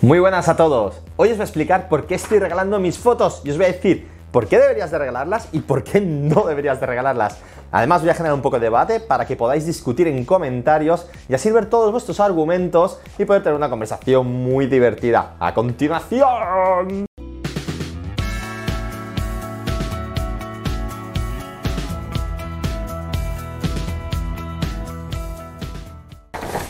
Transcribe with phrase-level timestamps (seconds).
[0.00, 1.02] Muy buenas a todos.
[1.16, 3.72] Hoy os voy a explicar por qué estoy regalando mis fotos y os voy a
[3.72, 7.38] decir por qué deberías de regalarlas y por qué no deberías de regalarlas.
[7.72, 11.34] Además voy a generar un poco de debate para que podáis discutir en comentarios y
[11.34, 15.34] así ver todos vuestros argumentos y poder tener una conversación muy divertida.
[15.40, 17.06] A continuación...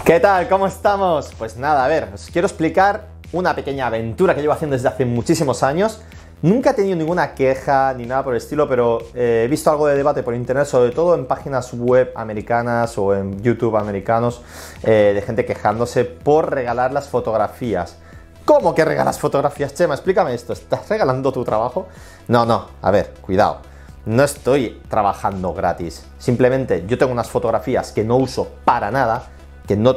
[0.02, 0.48] ¿Qué tal?
[0.48, 1.30] ¿Cómo estamos?
[1.36, 5.04] Pues nada, a ver, os quiero explicar una pequeña aventura que llevo haciendo desde hace
[5.04, 6.00] muchísimos años.
[6.40, 9.89] Nunca he tenido ninguna queja ni nada por el estilo, pero eh, he visto algo
[9.89, 14.40] de debate por internet, sobre todo en páginas web americanas o en YouTube americanos,
[14.84, 17.96] eh, de gente quejándose por regalar las fotografías.
[18.44, 19.95] ¿Cómo que regalas fotografías, Chema?
[19.95, 20.53] Explícame esto.
[20.53, 21.89] ¿Estás regalando tu trabajo?
[22.29, 23.58] No, no, a ver, cuidado.
[24.06, 26.06] No estoy trabajando gratis.
[26.18, 29.25] Simplemente yo tengo unas fotografías que no uso para nada,
[29.67, 29.96] que no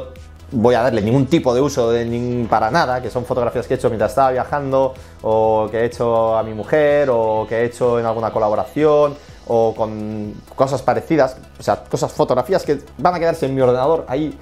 [0.52, 3.76] voy a darle ningún tipo de uso de, para nada, que son fotografías que he
[3.76, 7.98] hecho mientras estaba viajando, o que he hecho a mi mujer, o que he hecho
[7.98, 13.46] en alguna colaboración, o con cosas parecidas, o sea, cosas, fotografías que van a quedarse
[13.46, 14.38] en mi ordenador ahí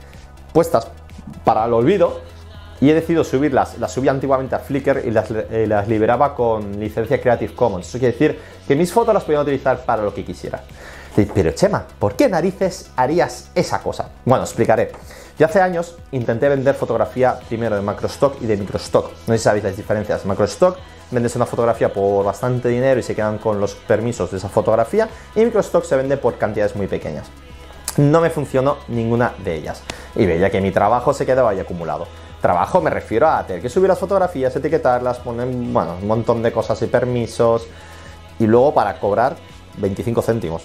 [0.52, 0.88] puestas
[1.44, 2.20] para el olvido,
[2.80, 3.78] y he decidido subirlas.
[3.78, 7.88] Las subí antiguamente a Flickr y las, eh, las, liberaba con licencia Creative Commons.
[7.88, 10.62] Eso quiere decir que mis fotos las podía utilizar para lo que quisiera.
[11.34, 14.10] Pero Chema, ¿por qué narices harías esa cosa?
[14.24, 14.92] Bueno, explicaré.
[15.38, 19.10] Yo hace años intenté vender fotografía primero de macrostock y de microstock.
[19.26, 20.24] No sé si sabéis las diferencias.
[20.24, 20.78] Macrostock
[21.10, 25.08] vendes una fotografía por bastante dinero y se quedan con los permisos de esa fotografía
[25.34, 27.26] y microstock se vende por cantidades muy pequeñas.
[27.96, 29.82] No me funcionó ninguna de ellas
[30.14, 32.06] y veía que mi trabajo se quedaba ahí acumulado.
[32.40, 36.50] Trabajo me refiero a tener que subir las fotografías, etiquetarlas, poner bueno, un montón de
[36.52, 37.66] cosas y permisos
[38.38, 39.36] y luego para cobrar
[39.76, 40.62] 25 céntimos.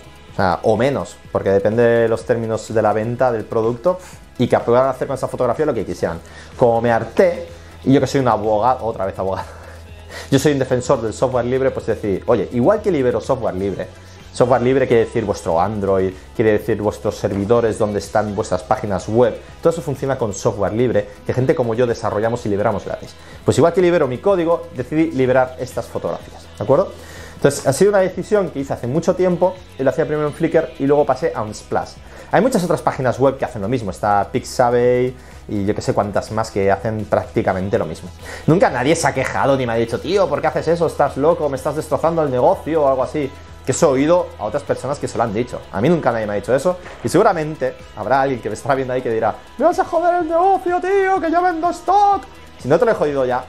[0.64, 4.00] O, menos, porque depende de los términos de la venta del producto,
[4.38, 6.20] y que puedan hacer con esa fotografía lo que quisieran.
[6.58, 7.48] Como me harté,
[7.84, 9.48] y yo que soy un abogado, otra vez abogado,
[10.32, 13.88] yo soy un defensor del software libre, pues decir, oye, igual que libero software libre,
[14.36, 19.39] software libre quiere decir vuestro Android, quiere decir vuestros servidores donde están vuestras páginas web,
[19.61, 23.15] todo eso funciona con software libre, que gente como yo desarrollamos y liberamos gratis.
[23.45, 26.92] Pues igual que libero mi código, decidí liberar estas fotografías, ¿de acuerdo?
[27.36, 30.33] Entonces, ha sido una decisión que hice hace mucho tiempo, y lo hacía primero en
[30.33, 31.92] Flickr y luego pasé a Unsplash.
[32.31, 35.14] Hay muchas otras páginas web que hacen lo mismo, está Pixabay
[35.48, 38.10] y yo que sé cuántas más que hacen prácticamente lo mismo.
[38.48, 40.87] Nunca nadie se ha quejado ni me ha dicho, tío, ¿por qué haces eso?
[40.87, 41.48] ¿Estás loco?
[41.48, 42.83] ¿Me estás destrozando el negocio?
[42.83, 43.31] o algo así.
[43.65, 45.59] Que eso he oído a otras personas que se lo han dicho.
[45.71, 46.77] A mí nunca nadie me ha dicho eso.
[47.03, 50.21] Y seguramente habrá alguien que me estará viendo ahí que dirá, me vas a joder
[50.21, 52.23] el negocio, tío, que yo vendo stock.
[52.59, 53.43] Si no te lo he jodido ya,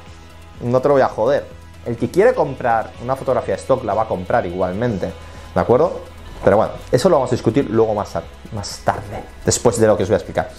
[0.63, 1.47] no te lo voy a joder.
[1.85, 5.13] El que quiere comprar una fotografía stock la va a comprar igualmente.
[5.55, 6.01] ¿De acuerdo?
[6.43, 8.13] Pero bueno, eso lo vamos a discutir luego más,
[8.53, 10.51] más tarde, después de lo que os voy a explicar.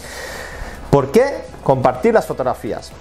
[0.89, 2.91] ¿Por qué compartir las fotografías?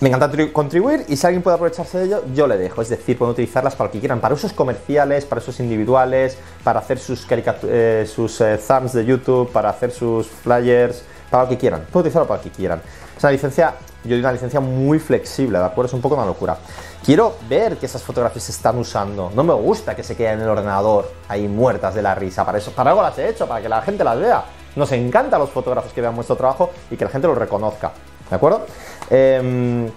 [0.00, 2.82] Me encanta contribuir y si alguien puede aprovecharse de ello, yo le dejo.
[2.82, 6.78] Es decir, pueden utilizarlas para lo que quieran, para usos comerciales, para usos individuales, para
[6.78, 11.58] hacer sus, eh, sus eh, thumbs de YouTube, para hacer sus flyers, para lo que
[11.58, 11.80] quieran.
[11.90, 12.80] Pueden utilizarlo para lo que quieran.
[13.16, 15.88] Es una licencia yo doy una licencia muy flexible, ¿de acuerdo?
[15.88, 16.56] Es un poco una locura.
[17.04, 19.30] Quiero ver que esas fotografías se están usando.
[19.34, 22.44] No me gusta que se queden en el ordenador ahí muertas de la risa.
[22.44, 24.44] Para eso, para algo las he hecho, para que la gente las vea.
[24.76, 27.92] Nos encanta a los fotógrafos que vean nuestro trabajo y que la gente lo reconozca.
[28.30, 28.66] ¿De acuerdo?
[29.10, 29.88] Em,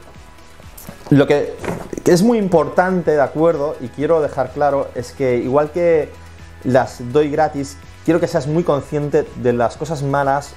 [1.09, 1.53] lo que
[2.06, 3.75] es muy importante, ¿de acuerdo?
[3.81, 6.09] Y quiero dejar claro es que igual que
[6.64, 10.53] las doy gratis, quiero que seas muy consciente de las cosas malas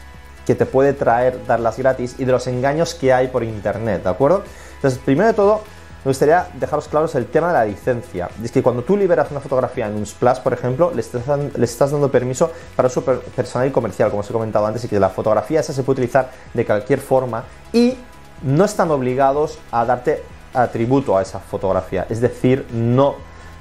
[0.46, 4.10] que te puede traer darlas gratis y de los engaños que hay por internet, ¿de
[4.10, 4.44] acuerdo?
[4.76, 5.62] Entonces, primero de todo,
[6.04, 8.28] me gustaría dejaros claros el tema de la licencia.
[8.42, 12.10] es que cuando tú liberas una fotografía en un splash, por ejemplo, le estás, dando
[12.10, 15.60] permiso para uso personal y comercial, como os he comentado antes, y que la fotografía
[15.60, 17.96] esa se puede utilizar de cualquier forma y
[18.42, 20.22] no están obligados a darte
[20.52, 22.06] atributo a esa fotografía.
[22.10, 23.14] Es decir, no,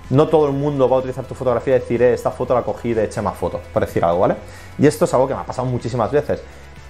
[0.10, 2.64] no todo el mundo va a utilizar tu fotografía y decir, eh, esta foto la
[2.64, 4.36] cogí de Chema Foto, por decir algo, ¿vale?
[4.78, 6.42] Y esto es algo que me ha pasado muchísimas veces.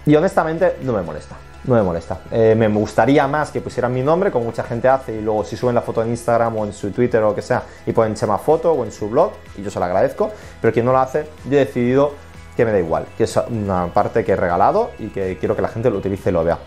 [0.03, 2.19] Y honestamente no me molesta, no me molesta.
[2.31, 5.55] Eh, me gustaría más que pusieran mi nombre, como mucha gente hace, y luego si
[5.55, 8.15] suben la foto en Instagram o en su Twitter o lo que sea, y ponen
[8.15, 10.31] Chema Foto o en su blog, y yo se lo agradezco,
[10.61, 12.11] pero quien no lo hace, yo he decidido
[12.55, 15.61] que me da igual, que es una parte que he regalado y que quiero que
[15.61, 16.59] la gente lo utilice y lo vea.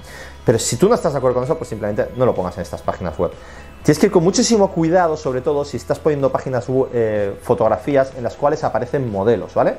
[0.45, 2.63] Pero si tú no estás de acuerdo con eso, pues simplemente no lo pongas en
[2.63, 3.33] estas páginas web.
[3.83, 8.25] Tienes que ir con muchísimo cuidado, sobre todo si estás poniendo páginas, eh, fotografías en
[8.25, 9.75] las cuales aparecen modelos, ¿vale?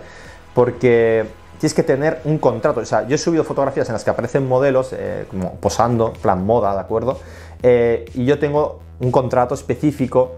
[0.53, 1.25] Porque
[1.59, 2.79] tienes que tener un contrato.
[2.79, 6.45] O sea, yo he subido fotografías en las que aparecen modelos, eh, como posando, plan
[6.45, 7.19] moda, ¿de acuerdo?
[7.63, 10.35] Eh, y yo tengo un contrato específico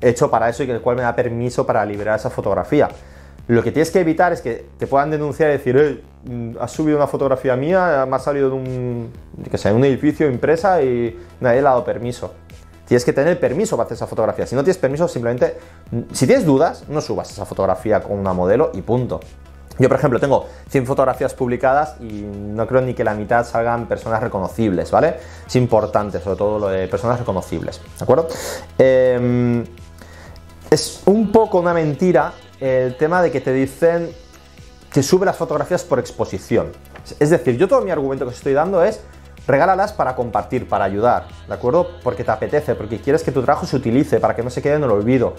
[0.00, 2.88] hecho para eso y el cual me da permiso para liberar esa fotografía.
[3.46, 6.72] Lo que tienes que evitar es que te puedan denunciar y decir, hey, mm, has
[6.72, 9.12] subido una fotografía mía, me ha salido de un,
[9.50, 12.32] que sea, un edificio impresa y nadie le ha dado permiso.
[12.86, 14.46] Tienes que tener permiso para hacer esa fotografía.
[14.46, 15.56] Si no tienes permiso, simplemente,
[15.90, 19.20] mm, si tienes dudas, no subas esa fotografía con una modelo y punto.
[19.78, 23.86] Yo, por ejemplo, tengo 100 fotografías publicadas y no creo ni que la mitad salgan
[23.86, 25.16] personas reconocibles, ¿vale?
[25.46, 28.28] Es importante, sobre todo lo de personas reconocibles, ¿de acuerdo?
[28.78, 29.64] Em,
[30.70, 34.10] es un poco una mentira el tema de que te dicen
[34.92, 36.70] que sube las fotografías por exposición.
[37.18, 39.00] Es decir, yo todo mi argumento que os estoy dando es
[39.46, 41.88] regálalas para compartir, para ayudar, ¿de acuerdo?
[42.02, 44.74] Porque te apetece, porque quieres que tu trabajo se utilice, para que no se quede
[44.76, 45.34] en el olvido.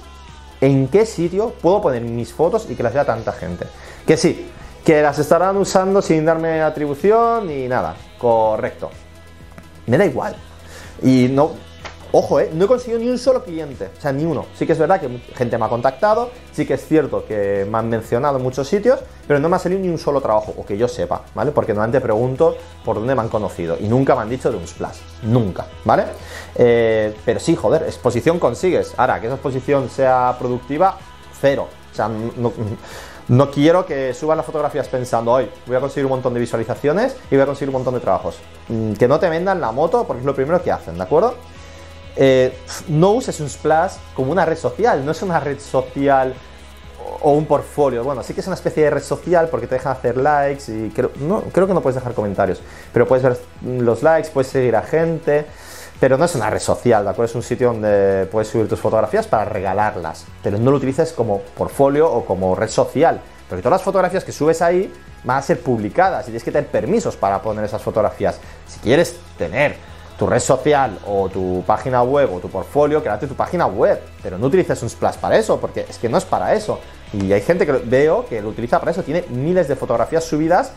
[0.62, 3.66] en qué sitio puedo poner mis fotos y que las vea tanta gente.
[4.06, 4.50] Que sí,
[4.84, 7.96] que las estarán usando sin darme atribución ni nada.
[8.18, 8.90] Correcto.
[9.86, 10.36] Me da igual.
[11.02, 11.52] Y no,
[12.12, 14.48] ojo, eh, no he conseguido ni un solo cliente, o sea, ni uno.
[14.56, 17.78] Sí que es verdad que gente me ha contactado, sí que es cierto que me
[17.78, 20.66] han mencionado en muchos sitios, pero no me ha salido ni un solo trabajo, o
[20.66, 21.52] que yo sepa, ¿vale?
[21.52, 24.68] Porque normalmente pregunto por dónde me han conocido y nunca me han dicho de un
[24.68, 26.06] splash, nunca, ¿vale?
[26.56, 28.94] Eh, pero sí, joder, exposición consigues.
[28.98, 30.98] Ahora, que esa exposición sea productiva,
[31.40, 31.68] cero.
[31.92, 32.52] O sea, no,
[33.28, 37.16] no quiero que suban las fotografías pensando, hoy voy a conseguir un montón de visualizaciones
[37.30, 38.38] y voy a conseguir un montón de trabajos.
[38.70, 41.36] Mm, que no te vendan la moto porque es lo primero que hacen, ¿de acuerdo?
[42.16, 42.58] Eh,
[42.88, 46.34] no uses un splash como una red social, no es una red social
[47.22, 48.04] o un portfolio.
[48.04, 50.92] Bueno, sí que es una especie de red social porque te dejan hacer likes y
[51.20, 52.62] no, creo que no puedes dejar comentarios,
[52.94, 55.46] pero puedes ver los likes, puedes seguir a gente.
[56.00, 57.32] Pero no es una red social, ¿de acuerdo?
[57.32, 61.42] Es un sitio donde puedes subir tus fotografías para regalarlas, pero no lo utilices como
[61.58, 65.60] portfolio o como red social, porque todas las fotografías que subes ahí van a ser
[65.60, 68.40] publicadas y tienes que tener permisos para poner esas fotografías.
[68.68, 69.76] Si quieres tener
[70.20, 74.38] tu red social o tu página web o tu portfolio, créate tu página web, pero
[74.38, 76.80] no utilices un splash para eso, porque es que no es para eso.
[77.12, 80.74] Y hay gente que veo que lo utiliza para eso, tiene miles de fotografías subidas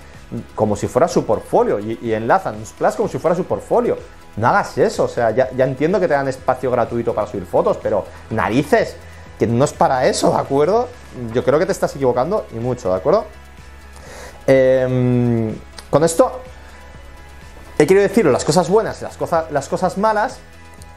[0.54, 3.96] como si fuera su portfolio y, y enlazan splash como si fuera su portfolio.
[4.36, 7.78] No hagas eso, o sea, ya, entiendo que te dan espacio gratuito para subir fotos,
[7.82, 8.96] pero narices,
[9.38, 10.88] que no es para eso, ¿de acuerdo?
[11.32, 13.24] Yo creo que te estás equivocando y mucho, ¿de acuerdo?
[14.46, 15.54] Em,
[15.90, 16.40] con esto,
[17.78, 20.38] he querido decirlo, las cosas buenas y las, cosas, las cosas malas.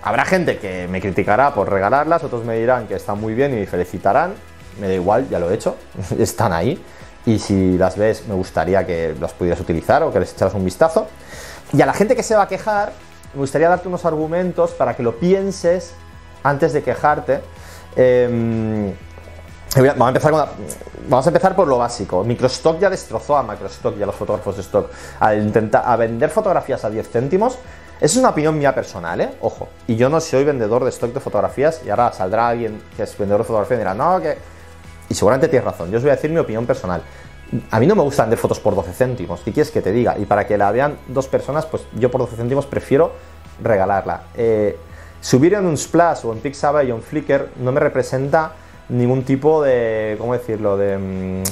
[0.03, 3.61] Habrá gente que me criticará por regalarlas, otros me dirán que están muy bien y
[3.61, 4.33] me felicitarán.
[4.79, 5.75] Me da igual, ya lo he hecho,
[6.19, 6.83] están ahí.
[7.25, 10.65] Y si las ves, me gustaría que las pudieras utilizar o que les echaras un
[10.65, 11.07] vistazo.
[11.71, 12.91] Y a la gente que se va a quejar,
[13.33, 15.93] me gustaría darte unos argumentos para que lo pienses
[16.43, 17.41] antes de quejarte.
[17.95, 18.93] Em,
[19.97, 22.23] vamos, a empezar por lo básico.
[22.23, 26.29] Microstock ya destrozó a Microstock y a los fotógrafos de stock al intentar a vender
[26.29, 27.57] fotografías a 10 céntimos.
[27.97, 29.33] Esa es una opinión mía personal, ¿eh?
[29.39, 29.69] Ojo.
[29.87, 33.17] Y yo no soy vendedor de stock de fotografías y ahora saldrá alguien que es
[33.17, 34.52] vendedor de fotografía y dirá, no, que...
[35.09, 35.91] Y seguramente tienes razón.
[35.91, 37.01] Yo os voy a decir mi opinión personal.
[37.69, 39.41] A mí no me gusta vender fotos por 12 céntimos.
[39.41, 40.17] ¿Qué quieres que te diga?
[40.17, 43.11] Y para que la vean dos personas, pues yo por 12 céntimos prefiero
[43.61, 44.23] regalarla.
[44.35, 44.77] Eh,
[45.21, 48.53] subir en un Splash o en Pixabay o en Flickr no me representa
[48.89, 51.43] ningún tipo de, ¿cómo decirlo?, de, mm,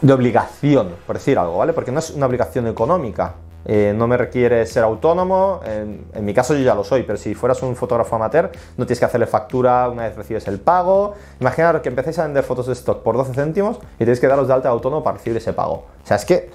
[0.00, 1.72] de obligación, por decir algo, ¿vale?
[1.72, 3.34] Porque no es una obligación económica.
[3.66, 7.34] Eh, no me requiere ser autónomo, en, mi caso yo ya lo soy, pero si
[7.34, 11.14] fueras un fotógrafo amateur no tienes que hacerle factura una vez recibes el pago.
[11.40, 14.48] Imaginaros que empecéis a vender fotos de stock por 12 céntimos y tenéis que daros
[14.48, 15.86] de alta autónomo para recibir ese pago.
[16.02, 16.50] O sea, es que,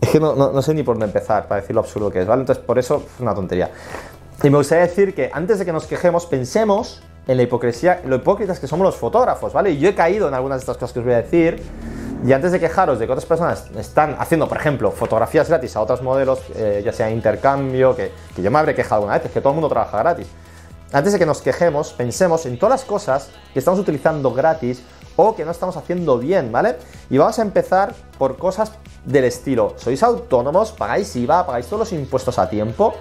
[0.00, 2.40] es que no, sé ni por dónde empezar para decir lo absurdo que es, ¿vale?
[2.40, 3.70] Entonces por eso es una tontería.
[4.42, 8.16] Y me gustaría decir que antes de que nos quejemos, pensemos en la hipocresía, lo
[8.16, 9.72] hipócritas que somos los fotógrafos, ¿vale?
[9.72, 11.62] Y yo he caído en algunas de estas cosas que os voy a decir
[12.24, 15.80] y antes de quejaros de que otras personas están haciendo, por ejemplo, fotografías gratis a
[15.80, 19.40] otros modelos, eh, ya sea intercambio, que, yo me habré quejado una vez, es que
[19.40, 20.26] todo el mundo trabaja gratis.
[20.92, 24.82] Antes de que nos quejemos, pensemos en todas las cosas que estamos utilizando gratis
[25.16, 26.76] o que no estamos haciendo bien, ¿vale?
[27.10, 28.72] Y vamos a empezar por cosas
[29.04, 32.94] del estilo, sois autónomos, pagáis IVA, pagáis todos los impuestos a tiempo,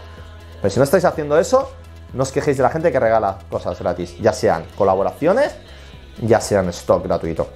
[0.62, 1.72] pero si no estáis haciendo eso,
[2.14, 5.56] no os quejéis de la gente que regala cosas gratis, ya sean colaboraciones,
[6.22, 7.48] ya sean stock gratuito.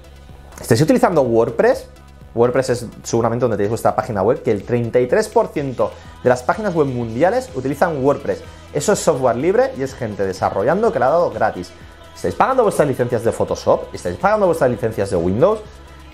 [0.61, 1.87] ¿Estáis utilizando WordPress?
[2.35, 5.89] WordPress es seguramente donde tenéis vuestra página web, que el 33%
[6.23, 8.41] de las páginas web mundiales utilizan WordPress.
[8.71, 11.71] Eso es software libre y es gente desarrollando que le ha dado gratis.
[12.15, 13.93] ¿Estáis pagando vuestras licencias de Photoshop?
[13.93, 15.59] ¿Estáis pagando vuestras licencias de Windows?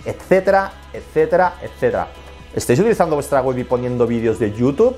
[0.04, 2.08] Etcétera, etcétera, etcétera.
[2.54, 4.96] ¿Estáis utilizando vuestra web y poniendo vídeos de YouTube?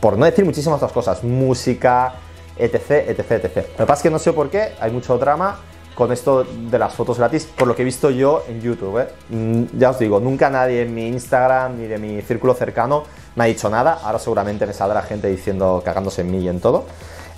[0.00, 2.14] Por no decir muchísimas otras cosas, música,
[2.56, 3.56] etc, etc, etc.
[3.72, 5.58] Lo que pasa es que no sé por qué, hay mucho drama
[5.96, 9.00] con esto de las fotos gratis, por lo que he visto yo en YouTube.
[9.00, 9.08] ¿eh?
[9.30, 13.44] Mm, ya os digo, nunca nadie en mi Instagram ni de mi círculo cercano me
[13.44, 14.00] ha dicho nada.
[14.02, 16.84] Ahora seguramente me saldrá gente diciendo, cagándose en mí y en todo.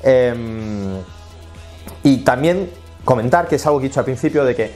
[0.03, 0.99] Em,
[2.03, 2.69] y también
[3.05, 4.75] comentar, que es algo que he dicho al principio, de que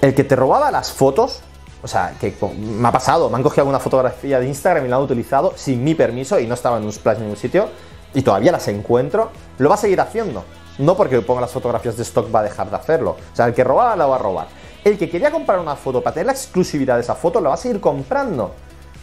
[0.00, 1.40] el que te robaba las fotos,
[1.82, 4.96] o sea, que me ha pasado, me han cogido alguna fotografía de Instagram y la
[4.96, 7.68] han utilizado sin mi permiso y no estaba en un splash en ningún sitio,
[8.14, 10.44] y todavía las encuentro, lo va a seguir haciendo.
[10.78, 13.16] No porque ponga las fotografías de stock va a dejar de hacerlo.
[13.32, 14.46] O sea, el que robaba la va a robar.
[14.84, 17.54] El que quería comprar una foto para tener la exclusividad de esa foto la va
[17.54, 18.52] a seguir comprando.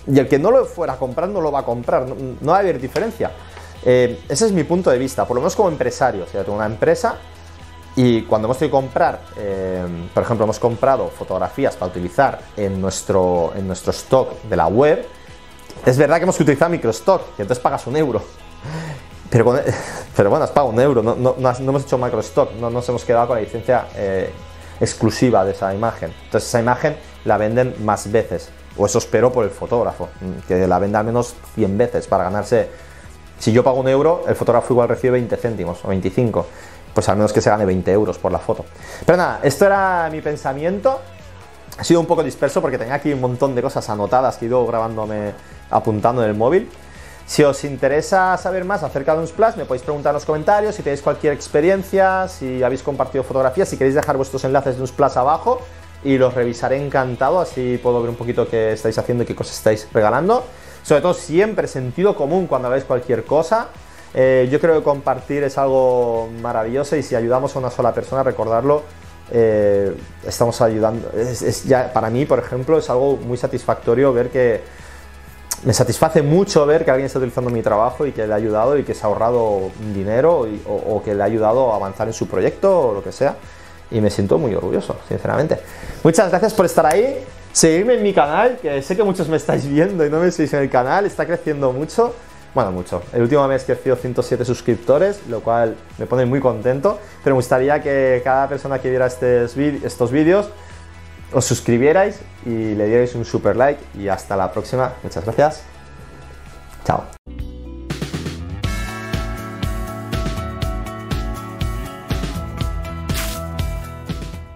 [0.08, 2.06] Y el que no lo fuera comprando lo va a comprar.
[2.08, 3.32] No, va a haber diferencia.
[3.84, 6.24] Eh, ese es mi punto de vista, por lo menos como empresario.
[6.24, 7.16] O sea, tengo una empresa
[7.96, 13.52] y cuando hemos ido comprar, eh, por ejemplo, hemos comprado fotografías para utilizar en nuestro,
[13.56, 15.06] en nuestro stock de la web,
[15.86, 18.24] es verdad que hemos utilizado microstock, y entonces pagas un euro.
[19.30, 19.56] Pero,
[20.16, 23.04] pero bueno, has pagado un euro, no, no, no, hemos hecho stock, no nos hemos
[23.06, 24.32] quedado con la licencia eh,
[24.80, 26.14] exclusiva de esa imagen.
[26.26, 30.10] Entonces esa imagen la venden más veces, o eso espero por el fotógrafo,
[30.48, 32.70] que la venda al menos 100 veces para ganarse.
[33.40, 36.46] Si yo pago un euro, el fotógrafo igual recibe 20 céntimos o 25,
[36.94, 38.66] pues al menos que se gane 20 euros por la foto.
[39.06, 41.00] Pero nada, esto era mi pensamiento.
[41.78, 44.48] Ha sido un poco disperso porque tenía aquí un montón de cosas anotadas que he
[44.48, 45.32] ido grabándome,
[45.70, 46.70] apuntando en el móvil.
[47.32, 50.84] Si os interesa saber más acerca de Unsplash, me podéis preguntar en los comentarios, si
[50.84, 55.62] tenéis cualquier experiencia, si habéis compartido fotografías, si queréis dejar vuestros enlaces de Unsplash abajo
[56.04, 59.56] y los revisaré encantado, así puedo ver un poquito qué estáis haciendo y qué cosas
[59.56, 60.44] estáis regalando.
[60.84, 63.70] Sobre todo siempre sentido común cuando hagáis cualquier cosa.
[64.14, 68.20] Eh, yo creo que compartir es algo maravilloso y si ayudamos a una sola persona
[68.20, 68.84] a recordarlo,
[69.32, 69.96] eh,
[70.28, 71.10] estamos ayudando.
[71.16, 74.81] es, ya, para mí, por ejemplo, es algo muy satisfactorio ver que
[75.64, 78.78] me satisface mucho ver que alguien está utilizando mi trabajo y que le ha ayudado
[78.78, 82.28] y que se ha ahorrado dinero o, que le ha ayudado a avanzar en su
[82.28, 83.36] proyecto o lo que sea.
[83.92, 85.60] Y me siento muy orgulloso, sinceramente.
[86.04, 87.24] Muchas gracias por estar ahí.
[87.52, 90.54] Seguidme en mi canal, que sé que muchos me estáis viendo y no me seguís
[90.54, 92.16] en el canal, está creciendo mucho.
[92.56, 93.02] Bueno, mucho.
[93.14, 96.98] El último mes creció 107 suscriptores, lo cual me pone muy contento.
[97.24, 100.50] Pero me gustaría que cada persona que viera estos vídeos
[101.34, 104.94] os suscribierais y le dierais un super like y hasta la próxima.
[105.04, 105.64] Muchas gracias.
[106.86, 107.04] Chao.